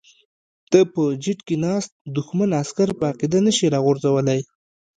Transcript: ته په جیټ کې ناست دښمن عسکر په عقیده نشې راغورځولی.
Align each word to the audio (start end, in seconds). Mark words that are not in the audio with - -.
ته 0.71 0.79
په 0.93 1.03
جیټ 1.23 1.39
کې 1.47 1.55
ناست 1.65 1.91
دښمن 2.15 2.49
عسکر 2.61 2.89
په 2.99 3.03
عقیده 3.11 3.39
نشې 3.45 3.67
راغورځولی. 3.73 4.39